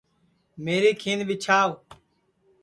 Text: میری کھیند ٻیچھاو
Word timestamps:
میری 0.63 0.91
کھیند 1.01 1.21
ٻیچھاو 1.27 1.69